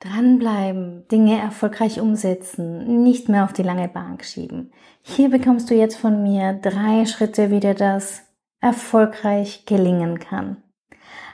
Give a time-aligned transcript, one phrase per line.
[0.00, 4.70] Dranbleiben, Dinge erfolgreich umsetzen, nicht mehr auf die lange Bank schieben.
[5.00, 8.22] Hier bekommst du jetzt von mir drei Schritte, wie dir das
[8.60, 10.58] erfolgreich gelingen kann.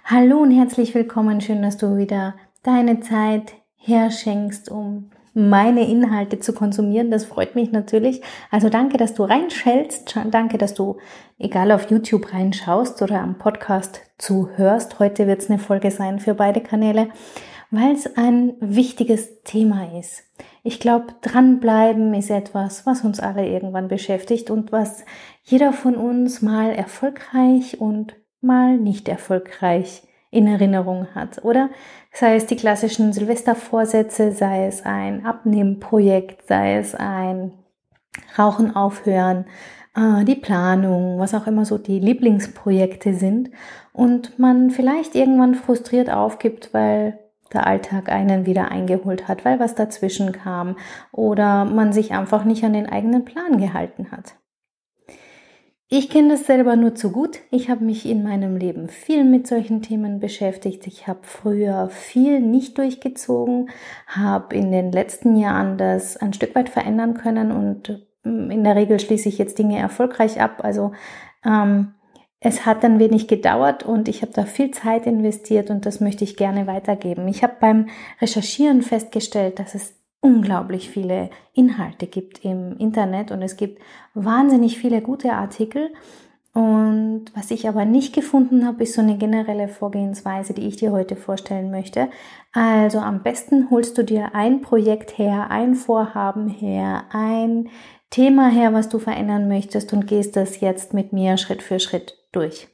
[0.04, 6.52] Hallo und herzlich willkommen, schön, dass du wieder deine Zeit herschenkst, um meine Inhalte zu
[6.52, 7.10] konsumieren.
[7.10, 8.22] Das freut mich natürlich.
[8.52, 10.16] Also danke, dass du reinschältst.
[10.30, 10.98] Danke, dass du,
[11.38, 15.00] egal auf YouTube reinschaust oder am Podcast zuhörst.
[15.00, 17.08] Heute wird es eine Folge sein für beide Kanäle
[17.72, 20.24] weil es ein wichtiges Thema ist.
[20.62, 25.04] Ich glaube, dranbleiben ist etwas, was uns alle irgendwann beschäftigt und was
[25.42, 31.70] jeder von uns mal erfolgreich und mal nicht erfolgreich in Erinnerung hat, oder?
[32.12, 37.52] Sei es die klassischen Silvestervorsätze, sei es ein Abnehmprojekt, sei es ein
[38.38, 39.46] Rauchen aufhören,
[39.96, 43.50] äh, die Planung, was auch immer so die Lieblingsprojekte sind
[43.94, 47.18] und man vielleicht irgendwann frustriert aufgibt, weil
[47.52, 50.76] der Alltag einen wieder eingeholt hat, weil was dazwischen kam
[51.12, 54.34] oder man sich einfach nicht an den eigenen Plan gehalten hat.
[55.94, 57.40] Ich kenne das selber nur zu gut.
[57.50, 60.86] Ich habe mich in meinem Leben viel mit solchen Themen beschäftigt.
[60.86, 63.68] Ich habe früher viel nicht durchgezogen,
[64.06, 68.74] habe in den letzten Jahren das ein Stück weit verändern können und mm, in der
[68.74, 70.60] Regel schließe ich jetzt Dinge erfolgreich ab.
[70.64, 70.92] Also
[71.44, 71.92] ähm,
[72.44, 76.24] es hat ein wenig gedauert und ich habe da viel Zeit investiert und das möchte
[76.24, 77.28] ich gerne weitergeben.
[77.28, 77.88] Ich habe beim
[78.20, 83.80] Recherchieren festgestellt, dass es unglaublich viele Inhalte gibt im Internet und es gibt
[84.14, 85.90] wahnsinnig viele gute Artikel.
[86.52, 90.90] Und was ich aber nicht gefunden habe, ist so eine generelle Vorgehensweise, die ich dir
[90.90, 92.08] heute vorstellen möchte.
[92.52, 97.68] Also am besten holst du dir ein Projekt her, ein Vorhaben her, ein
[98.10, 102.21] Thema her, was du verändern möchtest und gehst das jetzt mit mir Schritt für Schritt
[102.32, 102.68] durch.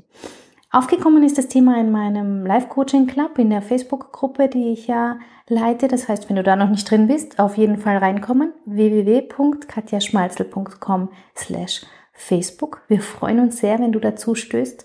[0.71, 5.89] Aufgekommen ist das Thema in meinem Live-Coaching Club, in der Facebook-Gruppe, die ich ja leite.
[5.89, 8.53] Das heißt, wenn du da noch nicht drin bist, auf jeden Fall reinkommen.
[8.67, 12.83] www.katjaschmalzel.com slash Facebook.
[12.89, 14.85] Wir freuen uns sehr, wenn du dazu stößt.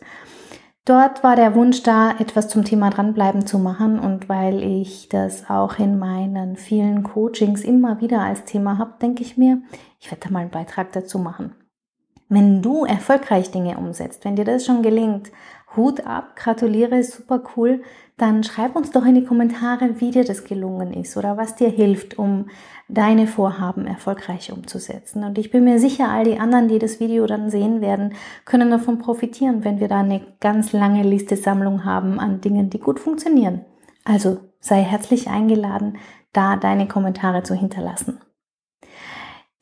[0.86, 5.50] Dort war der Wunsch da, etwas zum Thema dranbleiben zu machen und weil ich das
[5.50, 9.62] auch in meinen vielen Coachings immer wieder als Thema habe, denke ich mir,
[10.00, 11.56] ich werde da mal einen Beitrag dazu machen.
[12.34, 15.32] Wenn du erfolgreich Dinge umsetzt, wenn dir das schon gelingt,
[15.76, 17.84] Hut ab, gratuliere, super cool,
[18.18, 21.70] dann schreib uns doch in die Kommentare, wie dir das gelungen ist oder was dir
[21.70, 22.50] hilft, um
[22.90, 25.24] deine Vorhaben erfolgreich umzusetzen.
[25.24, 28.14] Und ich bin mir sicher, all die anderen, die das Video dann sehen werden,
[28.46, 32.80] können davon profitieren, wenn wir da eine ganz lange Liste Sammlung haben an Dingen, die
[32.80, 33.64] gut funktionieren.
[34.06, 35.98] Also sei herzlich eingeladen,
[36.34, 38.18] da deine Kommentare zu hinterlassen.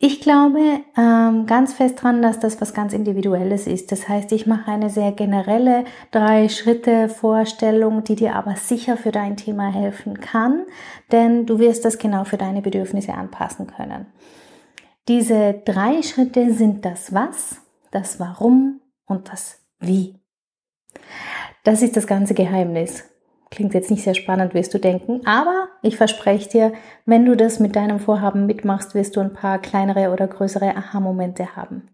[0.03, 3.91] Ich glaube ähm, ganz fest dran, dass das was ganz Individuelles ist.
[3.91, 9.11] Das heißt, ich mache eine sehr generelle drei Schritte Vorstellung, die dir aber sicher für
[9.11, 10.66] dein Thema helfen kann,
[11.11, 14.07] denn du wirst das genau für deine Bedürfnisse anpassen können.
[15.07, 17.61] Diese drei Schritte sind das Was,
[17.91, 20.16] das Warum und das Wie.
[21.63, 23.10] Das ist das ganze Geheimnis.
[23.51, 26.73] Klingt jetzt nicht sehr spannend, wirst du denken, aber ich verspreche dir,
[27.06, 31.57] wenn du das mit deinem Vorhaben mitmachst, wirst du ein paar kleinere oder größere Aha-Momente
[31.57, 31.90] haben.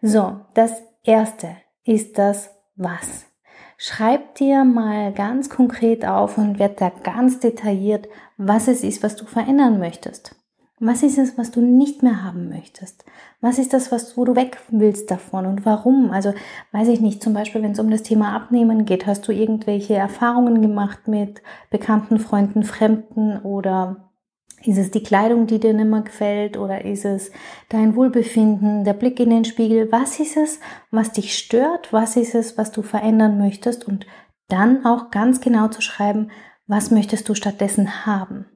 [0.00, 1.48] So, das erste
[1.84, 3.26] ist das Was.
[3.76, 9.14] Schreib dir mal ganz konkret auf und werd da ganz detailliert, was es ist, was
[9.14, 10.36] du verändern möchtest.
[10.80, 13.04] Was ist es, was du nicht mehr haben möchtest?
[13.40, 16.10] Was ist das, was, wo du weg willst davon und warum?
[16.12, 16.32] Also
[16.72, 19.94] weiß ich nicht, zum Beispiel, wenn es um das Thema Abnehmen geht, hast du irgendwelche
[19.94, 24.08] Erfahrungen gemacht mit bekannten Freunden, Fremden oder
[24.64, 27.30] ist es die Kleidung, die dir nicht mehr gefällt oder ist es
[27.68, 29.90] dein Wohlbefinden, der Blick in den Spiegel?
[29.92, 30.60] Was ist es,
[30.90, 31.92] was dich stört?
[31.92, 33.86] Was ist es, was du verändern möchtest?
[33.86, 34.06] Und
[34.48, 36.30] dann auch ganz genau zu schreiben,
[36.66, 38.46] was möchtest du stattdessen haben?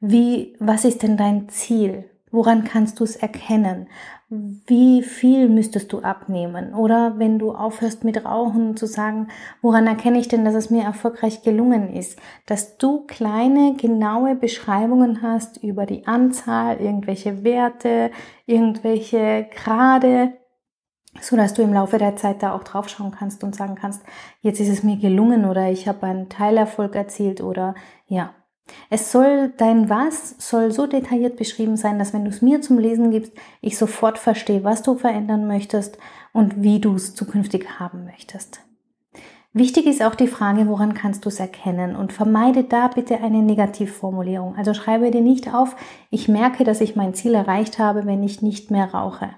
[0.00, 2.10] Wie, was ist denn dein Ziel?
[2.30, 3.88] Woran kannst du es erkennen?
[4.28, 6.72] Wie viel müsstest du abnehmen?
[6.74, 9.28] Oder wenn du aufhörst mit Rauchen, zu sagen,
[9.60, 12.18] woran erkenne ich denn, dass es mir erfolgreich gelungen ist?
[12.46, 18.10] Dass du kleine, genaue Beschreibungen hast über die Anzahl, irgendwelche Werte,
[18.46, 20.32] irgendwelche Grade,
[21.20, 24.02] so dass du im Laufe der Zeit da auch draufschauen kannst und sagen kannst,
[24.40, 27.74] jetzt ist es mir gelungen oder ich habe einen Teilerfolg erzielt oder
[28.06, 28.32] ja,
[28.88, 32.78] Es soll, dein Was soll so detailliert beschrieben sein, dass wenn du es mir zum
[32.78, 35.98] Lesen gibst, ich sofort verstehe, was du verändern möchtest
[36.32, 38.60] und wie du es zukünftig haben möchtest.
[39.52, 43.42] Wichtig ist auch die Frage, woran kannst du es erkennen und vermeide da bitte eine
[43.42, 44.54] Negativformulierung.
[44.56, 45.74] Also schreibe dir nicht auf,
[46.10, 49.30] ich merke, dass ich mein Ziel erreicht habe, wenn ich nicht mehr rauche.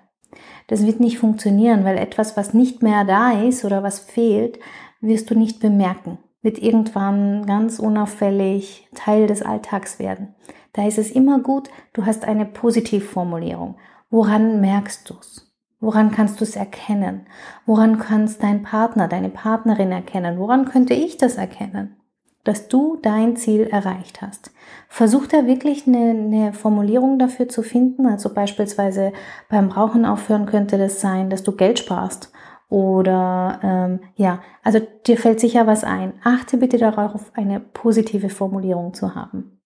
[0.66, 4.58] Das wird nicht funktionieren, weil etwas, was nicht mehr da ist oder was fehlt,
[5.00, 10.34] wirst du nicht bemerken, wird irgendwann ganz unauffällig Teil des Alltags werden.
[10.72, 13.76] Da ist es immer gut, du hast eine Positivformulierung.
[14.10, 15.52] Woran merkst du's?
[15.80, 17.26] Woran kannst du es erkennen?
[17.66, 20.38] Woran kannst dein Partner, deine Partnerin erkennen?
[20.38, 21.96] Woran könnte ich das erkennen?
[22.44, 24.52] Dass du dein Ziel erreicht hast.
[24.88, 28.06] Versuch da wirklich eine, eine Formulierung dafür zu finden.
[28.06, 29.12] Also beispielsweise
[29.48, 32.32] beim Rauchen aufhören könnte das sein, dass du Geld sparst.
[32.72, 36.14] Oder ähm, ja, also dir fällt sicher was ein.
[36.24, 39.60] Achte bitte darauf, eine positive Formulierung zu haben.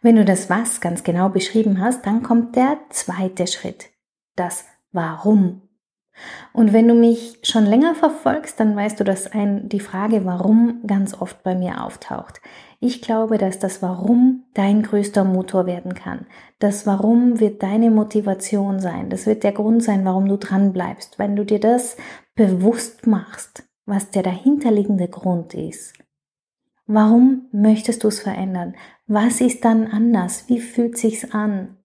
[0.00, 3.90] Wenn du das Was ganz genau beschrieben hast, dann kommt der zweite Schritt.
[4.34, 5.62] Das Warum?
[6.52, 10.80] Und wenn du mich schon länger verfolgst, dann weißt du, dass ein, die Frage Warum
[10.86, 12.40] ganz oft bei mir auftaucht.
[12.80, 16.26] Ich glaube, dass das Warum dein größter Motor werden kann.
[16.58, 19.08] Das Warum wird deine Motivation sein.
[19.08, 21.18] Das wird der Grund sein, warum du dran bleibst.
[21.18, 21.96] Wenn du dir das
[22.34, 25.94] bewusst machst, was der dahinterliegende Grund ist.
[26.86, 28.74] Warum möchtest du es verändern?
[29.06, 30.48] Was ist dann anders?
[30.48, 31.78] Wie fühlt sich's an?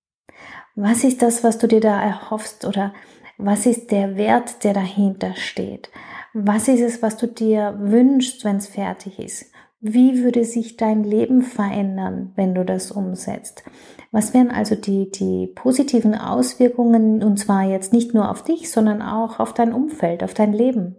[0.75, 2.93] Was ist das, was du dir da erhoffst oder
[3.37, 5.89] was ist der Wert, der dahinter steht?
[6.33, 9.51] Was ist es, was du dir wünschst, wenn es fertig ist?
[9.79, 13.63] Wie würde sich dein Leben verändern, wenn du das umsetzt?
[14.11, 19.03] Was wären also die, die positiven Auswirkungen, und zwar jetzt nicht nur auf dich, sondern
[19.03, 20.95] auch auf dein Umfeld, auf dein Leben?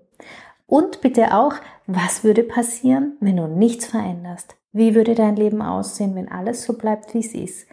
[0.67, 1.55] Und bitte auch,
[1.87, 4.55] was würde passieren, wenn du nichts veränderst?
[4.73, 7.67] Wie würde dein Leben aussehen, wenn alles so bleibt, wie es ist?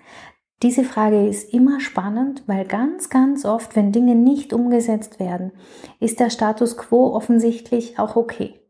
[0.64, 5.52] Diese Frage ist immer spannend, weil ganz, ganz oft, wenn Dinge nicht umgesetzt werden,
[6.00, 8.62] ist der Status quo offensichtlich auch okay.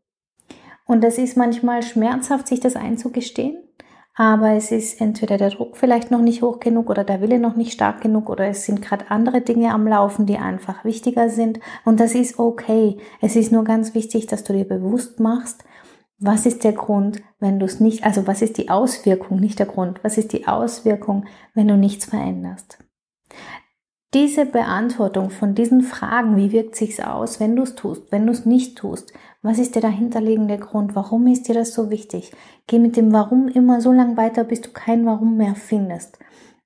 [0.84, 3.56] Und es ist manchmal schmerzhaft, sich das einzugestehen,
[4.16, 7.54] aber es ist entweder der Druck vielleicht noch nicht hoch genug oder der Wille noch
[7.54, 11.60] nicht stark genug oder es sind gerade andere Dinge am Laufen, die einfach wichtiger sind
[11.84, 12.96] und das ist okay.
[13.20, 15.64] Es ist nur ganz wichtig, dass du dir bewusst machst,
[16.18, 19.66] was ist der Grund, wenn du es nicht, also was ist die Auswirkung, nicht der
[19.66, 22.78] Grund, was ist die Auswirkung, wenn du nichts veränderst?
[24.14, 28.32] Diese Beantwortung von diesen Fragen, wie wirkt sich's aus, wenn du es tust, wenn du
[28.32, 32.32] es nicht tust, was ist der dahinterliegende Grund, warum ist dir das so wichtig?
[32.66, 36.18] Geh mit dem Warum immer so lang weiter, bis du kein Warum mehr findest.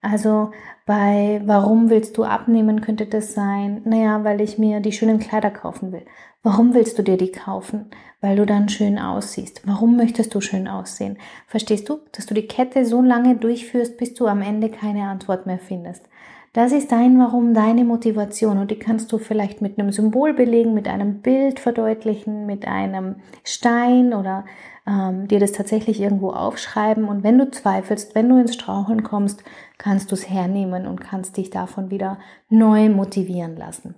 [0.03, 0.51] Also
[0.87, 5.51] bei warum willst du abnehmen könnte das sein, naja, weil ich mir die schönen Kleider
[5.51, 6.07] kaufen will.
[6.43, 7.91] Warum willst du dir die kaufen?
[8.23, 9.63] Weil du dann schön aussiehst.
[9.67, 11.19] Warum möchtest du schön aussehen?
[11.47, 15.47] Verstehst du, dass du die Kette so lange durchführst, bis du am Ende keine Antwort
[15.47, 16.09] mehr findest?
[16.53, 20.75] Das ist dein Warum, deine Motivation und die kannst du vielleicht mit einem Symbol belegen,
[20.75, 24.45] mit einem Bild verdeutlichen, mit einem Stein oder
[24.85, 27.05] ähm, dir das tatsächlich irgendwo aufschreiben.
[27.05, 29.45] Und wenn du zweifelst, wenn du ins Straucheln kommst,
[29.79, 32.19] kannst du es hernehmen und kannst dich davon wieder
[32.49, 33.95] neu motivieren lassen.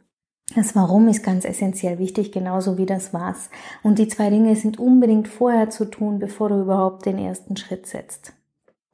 [0.54, 3.48] Das Warum ist ganz essentiell wichtig, genauso wie das Was.
[3.82, 7.86] Und die zwei Dinge sind unbedingt vorher zu tun, bevor du überhaupt den ersten Schritt
[7.86, 8.34] setzt.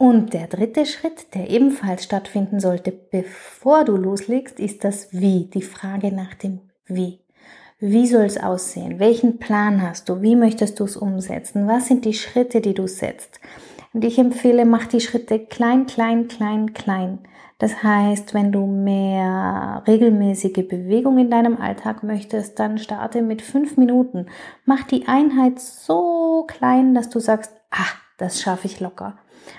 [0.01, 5.63] Und der dritte Schritt, der ebenfalls stattfinden sollte, bevor du loslegst, ist das Wie, die
[5.63, 7.19] Frage nach dem Wie.
[7.81, 9.01] Wie soll es aussehen?
[9.01, 10.23] Welchen Plan hast du?
[10.23, 11.67] Wie möchtest du es umsetzen?
[11.67, 13.41] Was sind die Schritte, die du setzt?
[13.93, 17.19] Und ich empfehle, mach die Schritte klein, klein, klein, klein.
[17.59, 23.77] Das heißt, wenn du mehr regelmäßige Bewegung in deinem Alltag möchtest, dann starte mit fünf
[23.77, 24.27] Minuten.
[24.65, 29.19] Mach die Einheit so klein, dass du sagst, ah, das schaffe ich locker.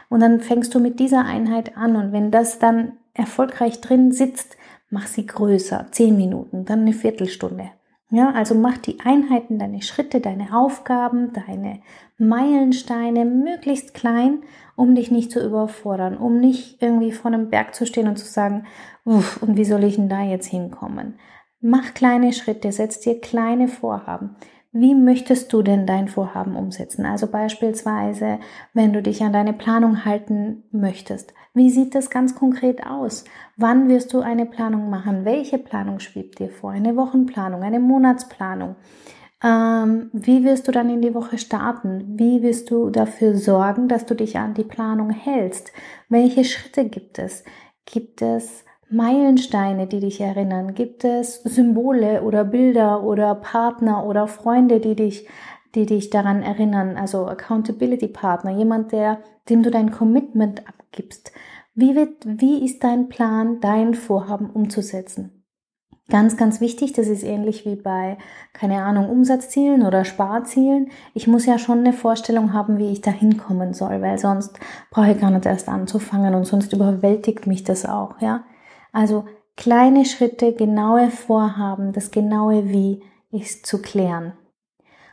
[0.09, 4.57] Und dann fängst du mit dieser Einheit an und wenn das dann erfolgreich drin sitzt,
[4.89, 7.71] mach sie größer, zehn Minuten, dann eine Viertelstunde.
[8.11, 11.81] Ja, also mach die Einheiten, deine Schritte, deine Aufgaben, deine
[12.17, 14.39] Meilensteine möglichst klein,
[14.75, 18.25] um dich nicht zu überfordern, um nicht irgendwie vor einem Berg zu stehen und zu
[18.25, 18.65] sagen,
[19.05, 21.19] uff, und wie soll ich denn da jetzt hinkommen?
[21.61, 24.37] Mach kleine Schritte, setz dir kleine Vorhaben.
[24.71, 27.03] Wie möchtest du denn dein Vorhaben umsetzen?
[27.03, 28.39] Also beispielsweise,
[28.75, 31.33] wenn du dich an deine Planung halten möchtest.
[31.55, 33.25] Wie sieht das ganz konkret aus?
[33.57, 35.25] Wann wirst du eine Planung machen?
[35.25, 36.69] Welche Planung schwebt dir vor?
[36.69, 38.75] Eine Wochenplanung, eine Monatsplanung?
[39.43, 42.19] Ähm, wie wirst du dann in die Woche starten?
[42.19, 45.71] Wie wirst du dafür sorgen, dass du dich an die Planung hältst?
[46.09, 47.43] Welche Schritte gibt es?
[47.85, 50.73] Gibt es Meilensteine, die dich erinnern?
[50.73, 55.27] Gibt es Symbole oder Bilder oder Partner oder Freunde, die dich
[55.75, 59.19] die dich daran erinnern, also Accountability Partner, jemand, der,
[59.49, 61.31] dem du dein Commitment abgibst.
[61.75, 65.35] Wie wird, wie ist dein Plan, dein Vorhaben umzusetzen?
[66.09, 68.17] Ganz, ganz wichtig, das ist ähnlich wie bei,
[68.51, 70.89] keine Ahnung, Umsatzzielen oder Sparzielen.
[71.13, 75.11] Ich muss ja schon eine Vorstellung haben, wie ich da hinkommen soll, weil sonst brauche
[75.11, 78.43] ich gar nicht erst anzufangen und sonst überwältigt mich das auch, ja.
[78.91, 84.33] Also kleine Schritte, genaue Vorhaben, das genaue Wie ist zu klären.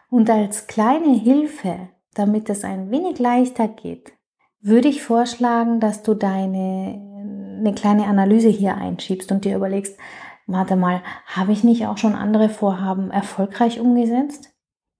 [0.09, 4.13] Und als kleine Hilfe, damit es ein wenig leichter geht,
[4.61, 9.99] würde ich vorschlagen, dass du deine, eine kleine Analyse hier einschiebst und dir überlegst,
[10.47, 14.56] warte mal, habe ich nicht auch schon andere Vorhaben erfolgreich umgesetzt?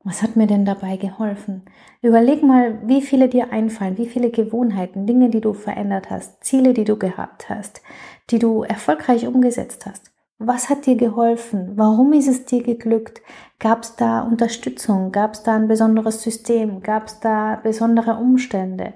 [0.07, 1.63] Was hat mir denn dabei geholfen?
[2.01, 6.75] Überleg mal, wie viele dir einfallen, wie viele Gewohnheiten, Dinge, die du verändert hast, Ziele,
[6.75, 7.83] die du gehabt hast,
[8.31, 10.13] die du erfolgreich umgesetzt hast.
[10.39, 11.73] Was hat dir geholfen?
[11.75, 13.21] Warum ist es dir geglückt?
[13.59, 15.11] Gab es da Unterstützung?
[15.11, 16.83] Gab es da ein besonderes System?
[16.83, 18.93] Gab es da besondere Umstände?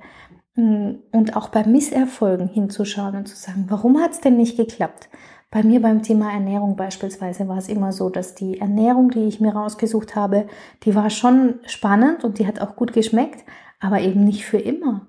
[0.55, 5.09] Hm, und auch bei Misserfolgen hinzuschauen und zu sagen, warum hat es denn nicht geklappt?
[5.53, 9.41] Bei mir beim Thema Ernährung beispielsweise war es immer so, dass die Ernährung, die ich
[9.41, 10.47] mir rausgesucht habe,
[10.85, 13.45] die war schon spannend und die hat auch gut geschmeckt,
[13.81, 15.09] aber eben nicht für immer.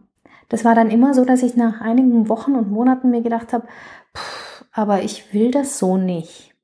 [0.50, 3.68] Das war dann immer so, dass ich nach einigen Wochen und Monaten mir gedacht habe,
[4.72, 6.56] aber ich will das so nicht.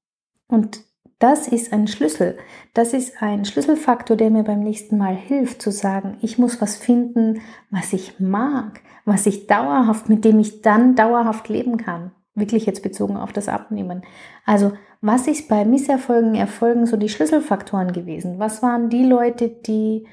[0.48, 0.82] Und
[1.20, 2.38] das ist ein Schlüssel.
[2.74, 6.78] Das ist ein Schlüsselfaktor, der mir beim nächsten Mal hilft zu sagen, ich muss was
[6.78, 12.66] finden, was ich mag, was ich dauerhaft, mit dem ich dann dauerhaft leben kann wirklich
[12.66, 14.04] jetzt bezogen auf das Abnehmen.
[14.46, 18.40] Also, was ist bei Misserfolgen, Erfolgen so die Schlüsselfaktoren gewesen?
[18.40, 20.08] Was waren die Leute, die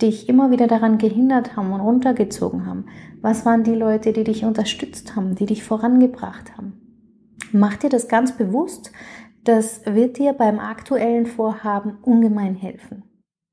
[0.00, 2.86] dich immer wieder daran gehindert haben und runtergezogen haben?
[3.20, 6.80] Was waren die Leute, die dich unterstützt haben, die dich vorangebracht haben?
[7.52, 8.92] Mach dir das ganz bewusst.
[9.44, 13.04] Das wird dir beim aktuellen Vorhaben ungemein helfen.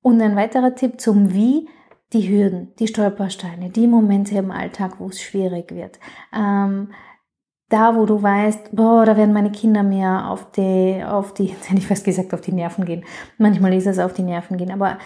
[0.02, 1.68] Und ein weiterer Tipp zum Wie,
[2.14, 6.00] die Hürden, die Stolpersteine, die Momente im Alltag, wo es schwierig wird.
[6.34, 6.90] Ähm,
[7.70, 11.78] da, wo du weißt, boah, da werden meine Kinder mir auf die, auf die, hätte
[11.78, 13.04] ich fast gesagt, auf die Nerven gehen.
[13.38, 14.98] Manchmal ist es auf die Nerven gehen, aber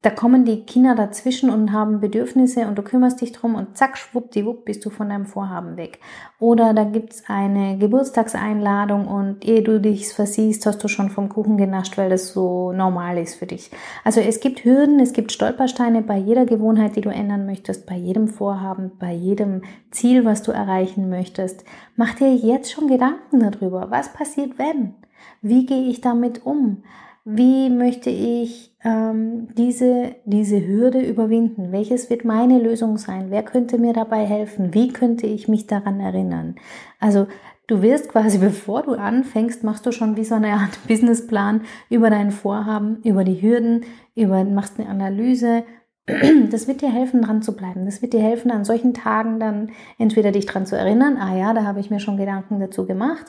[0.00, 3.98] da kommen die Kinder dazwischen und haben Bedürfnisse und du kümmerst dich drum und zack,
[3.98, 6.00] schwuppdiwupp bist du von deinem Vorhaben weg.
[6.40, 11.58] Oder da gibt's eine Geburtstagseinladung und ehe du dich versiehst, hast du schon vom Kuchen
[11.58, 13.70] genascht, weil das so normal ist für dich.
[14.04, 17.96] Also es gibt Hürden, es gibt Stolpersteine bei jeder Gewohnheit, die du ändern möchtest, bei
[17.96, 21.64] jedem Vorhaben, bei jedem Ziel, was du erreichen möchtest.
[21.98, 23.90] Mach dir jetzt schon Gedanken darüber.
[23.90, 24.94] Was passiert, wenn?
[25.42, 26.84] Wie gehe ich damit um?
[27.24, 31.72] Wie möchte ich ähm, diese, diese Hürde überwinden?
[31.72, 33.32] Welches wird meine Lösung sein?
[33.32, 34.72] Wer könnte mir dabei helfen?
[34.74, 36.54] Wie könnte ich mich daran erinnern?
[37.00, 37.26] Also
[37.66, 42.10] du wirst quasi, bevor du anfängst, machst du schon wie so eine Art Businessplan über
[42.10, 45.64] dein Vorhaben, über die Hürden, über, machst eine Analyse
[46.50, 47.84] das wird dir helfen, dran zu bleiben.
[47.84, 51.52] Das wird dir helfen, an solchen Tagen dann entweder dich dran zu erinnern, ah ja,
[51.52, 53.26] da habe ich mir schon Gedanken dazu gemacht,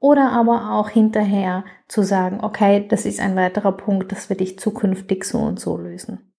[0.00, 4.58] oder aber auch hinterher zu sagen, okay, das ist ein weiterer Punkt, das werde ich
[4.58, 6.32] zukünftig so und so lösen.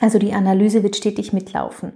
[0.00, 1.92] Also die Analyse wird stetig mitlaufen.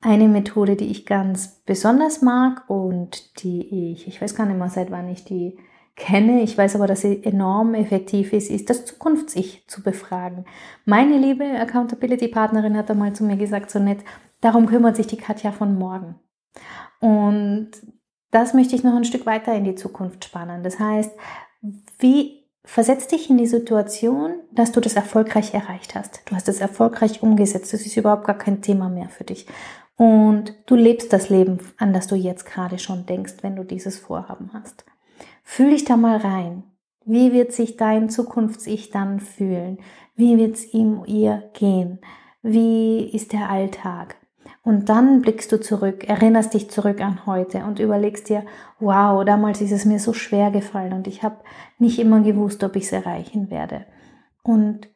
[0.00, 4.68] Eine Methode, die ich ganz besonders mag und die ich, ich weiß gar nicht mehr,
[4.68, 5.58] seit wann ich die
[5.96, 10.44] kenne, ich weiß aber, dass sie enorm effektiv ist, ist das Zukunfts-Ich zu befragen.
[10.84, 14.00] Meine liebe Accountability-Partnerin hat einmal zu mir gesagt, so nett,
[14.40, 16.16] darum kümmert sich die Katja von morgen.
[17.00, 17.70] Und
[18.30, 20.62] das möchte ich noch ein Stück weiter in die Zukunft spannen.
[20.62, 21.12] Das heißt,
[21.98, 26.20] wie versetz dich in die Situation, dass du das erfolgreich erreicht hast.
[26.26, 27.72] Du hast es erfolgreich umgesetzt.
[27.72, 29.46] Das ist überhaupt gar kein Thema mehr für dich.
[29.96, 33.98] Und du lebst das Leben, an das du jetzt gerade schon denkst, wenn du dieses
[33.98, 34.84] Vorhaben hast.
[35.48, 36.64] Fühl dich da mal rein.
[37.04, 39.78] Wie wird sich dein Zukunfts-Ich dann fühlen?
[40.16, 42.00] Wie wird es ihm, ihr gehen?
[42.42, 44.16] Wie ist der Alltag?
[44.64, 48.44] Und dann blickst du zurück, erinnerst dich zurück an heute und überlegst dir,
[48.80, 51.36] wow, damals ist es mir so schwer gefallen und ich habe
[51.78, 53.86] nicht immer gewusst, ob ich es erreichen werde.
[54.42, 54.88] Und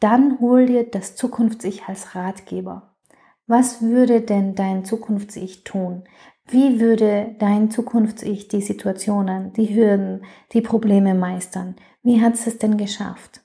[0.00, 2.96] dann hol dir das Zukunfts-Ich als Ratgeber.
[3.46, 6.04] Was würde denn dein Zukunfts-Ich tun?
[6.50, 11.76] Wie würde dein Zukunfts-Ich die Situationen, die Hürden, die Probleme meistern?
[12.02, 13.42] Wie hat es denn geschafft?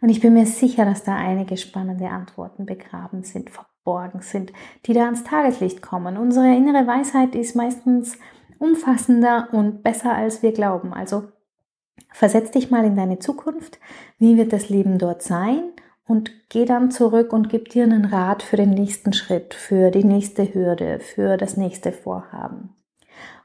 [0.00, 4.52] Und ich bin mir sicher, dass da einige spannende Antworten begraben sind, verborgen sind,
[4.86, 6.16] die da ans Tageslicht kommen.
[6.16, 8.18] Unsere innere Weisheit ist meistens
[8.58, 10.94] umfassender und besser, als wir glauben.
[10.94, 11.24] Also
[12.12, 13.78] versetz dich mal in deine Zukunft.
[14.18, 15.72] Wie wird das Leben dort sein?
[16.12, 20.04] Und geh dann zurück und gib dir einen Rat für den nächsten Schritt, für die
[20.04, 22.76] nächste Hürde, für das nächste Vorhaben.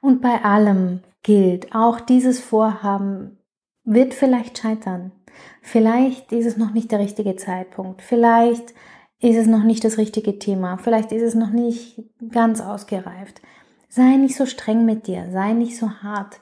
[0.02, 3.38] Und bei allem gilt, auch dieses Vorhaben
[3.86, 5.14] wird vielleicht scheitern.
[5.62, 8.02] Vielleicht ist es noch nicht der richtige Zeitpunkt.
[8.02, 8.74] Vielleicht
[9.22, 10.78] ist es noch nicht das richtige Thema.
[10.78, 13.42] Vielleicht ist es noch nicht ganz ausgereift.
[13.88, 15.28] Sei nicht so streng mit dir.
[15.32, 16.38] Sei nicht so hart.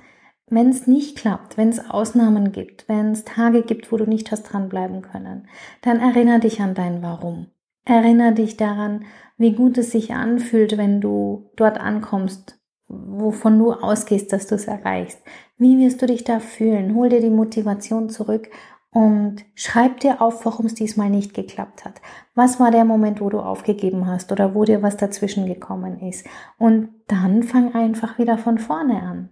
[0.47, 4.31] Wenn es nicht klappt, wenn es Ausnahmen gibt, wenn es Tage gibt, wo du nicht
[4.31, 5.47] hast dranbleiben können,
[5.81, 7.47] dann erinnere dich an dein Warum.
[7.83, 9.05] Erinnere dich daran,
[9.37, 14.65] wie gut es sich anfühlt, wenn du dort ankommst, wovon du ausgehst, dass du es
[14.65, 15.19] erreichst.
[15.57, 16.95] Wie wirst du dich da fühlen?
[16.95, 18.49] Hol dir die Motivation zurück
[18.91, 22.01] und schreib dir auf, warum es diesmal nicht geklappt hat.
[22.33, 26.25] Was war der Moment, wo du aufgegeben hast oder wo dir was dazwischen gekommen ist?
[26.57, 29.29] Und dann fang einfach wieder von vorne an.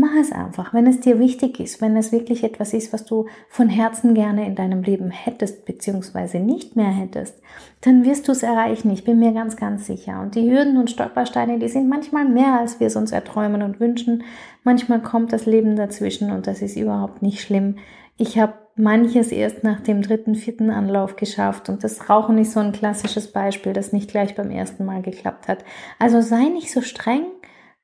[0.00, 3.26] Mach es einfach, wenn es dir wichtig ist, wenn es wirklich etwas ist, was du
[3.48, 7.42] von Herzen gerne in deinem Leben hättest, beziehungsweise nicht mehr hättest,
[7.80, 8.92] dann wirst du es erreichen.
[8.92, 10.20] Ich bin mir ganz, ganz sicher.
[10.20, 13.80] Und die Hürden und Stolpersteine, die sind manchmal mehr, als wir es uns erträumen und
[13.80, 14.22] wünschen.
[14.62, 17.78] Manchmal kommt das Leben dazwischen und das ist überhaupt nicht schlimm.
[18.18, 22.60] Ich habe manches erst nach dem dritten, vierten Anlauf geschafft und das Rauchen ist so
[22.60, 25.64] ein klassisches Beispiel, das nicht gleich beim ersten Mal geklappt hat.
[25.98, 27.24] Also sei nicht so streng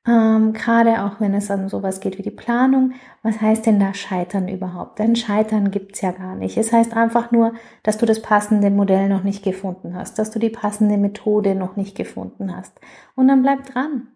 [0.07, 2.93] ähm, Gerade auch wenn es an sowas geht wie die Planung.
[3.23, 4.99] Was heißt denn da Scheitern überhaupt?
[4.99, 6.57] Denn Scheitern gibt's ja gar nicht.
[6.57, 10.37] Es heißt einfach nur, dass du das passende Modell noch nicht gefunden hast, dass du
[10.37, 12.79] die passende Methode noch nicht gefunden hast.
[13.15, 14.07] Und dann bleib dran.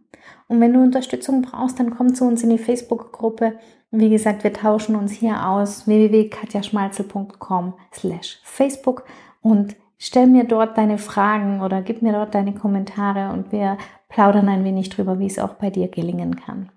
[0.47, 3.53] Und wenn du Unterstützung brauchst, dann komm zu uns in die Facebook-Gruppe.
[3.91, 9.05] Wie gesagt, wir tauschen uns hier aus www.katjaschmalzel.com slash Facebook
[9.41, 13.77] und stell mir dort deine Fragen oder gib mir dort deine Kommentare und wir
[14.09, 16.71] plaudern ein wenig drüber, wie es auch bei dir gelingen kann.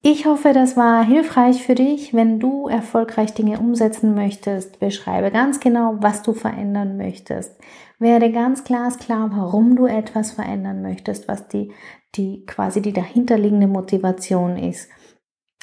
[0.00, 2.14] Ich hoffe, das war hilfreich für dich.
[2.14, 7.60] Wenn du erfolgreich Dinge umsetzen möchtest, beschreibe ganz genau, was du verändern möchtest.
[7.98, 11.72] Werde ganz glasklar, warum du etwas verändern möchtest, was die,
[12.14, 14.88] die quasi die dahinterliegende Motivation ist.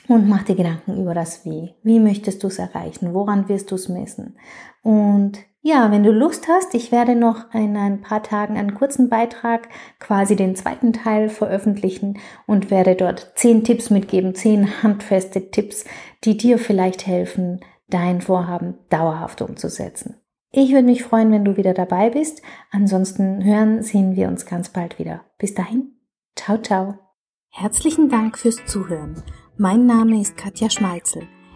[0.09, 1.73] Und mach dir Gedanken über das Wie.
[1.81, 3.13] Wie möchtest du es erreichen?
[3.13, 4.37] Woran wirst du es messen?
[4.83, 9.09] Und ja, wenn du Lust hast, ich werde noch in ein paar Tagen einen kurzen
[9.09, 9.67] Beitrag,
[9.99, 15.83] quasi den zweiten Teil veröffentlichen und werde dort zehn Tipps mitgeben, zehn handfeste Tipps,
[16.23, 20.21] die dir vielleicht helfen, dein Vorhaben dauerhaft umzusetzen.
[20.51, 22.43] Ich würde mich freuen, wenn du wieder dabei bist.
[22.69, 25.25] Ansonsten hören, sehen wir uns ganz bald wieder.
[25.39, 25.95] Bis dahin.
[26.35, 26.99] Ciao, ciao.
[27.49, 29.23] Herzlichen Dank fürs Zuhören.
[29.57, 31.27] Mein Name ist Katja Schmalzel.